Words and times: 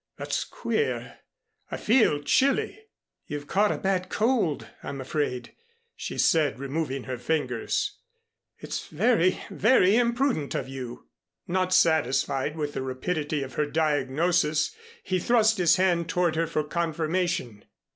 "That's 0.17 0.45
queer, 0.45 1.19
I 1.69 1.77
feel 1.77 2.23
chilly." 2.23 2.85
"You've 3.27 3.45
caught 3.45 3.71
a 3.71 3.77
bad 3.77 4.09
cold, 4.09 4.65
I'm 4.81 4.99
afraid," 4.99 5.53
she 5.95 6.17
said, 6.17 6.57
removing 6.57 7.03
her 7.03 7.19
fingers. 7.19 7.99
"It's 8.57 8.87
very 8.87 9.39
very 9.51 9.95
imprudent 9.97 10.55
of 10.55 10.67
you." 10.67 11.07
Not 11.47 11.71
satisfied 11.71 12.55
with 12.55 12.73
the 12.73 12.81
rapidity 12.81 13.43
of 13.43 13.53
her 13.53 13.67
diagnosis, 13.67 14.75
he 15.03 15.19
thrust 15.19 15.59
his 15.59 15.75
hand 15.75 16.09
toward 16.09 16.35
her 16.35 16.47
for 16.47 16.63
confirmation. 16.63 17.63